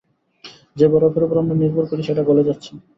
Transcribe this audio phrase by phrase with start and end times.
[0.75, 2.71] যে বরফের উপর আমরা নির্ভর করি সেটা গলে যাচ্ছে।